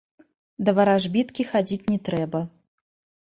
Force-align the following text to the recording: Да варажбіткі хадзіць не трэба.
Да 0.69 0.73
варажбіткі 0.77 1.45
хадзіць 1.51 1.89
не 1.91 1.99
трэба. 2.09 2.39